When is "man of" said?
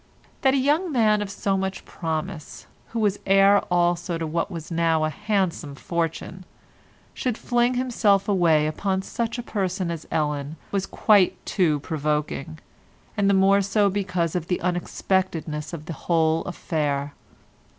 0.91-1.45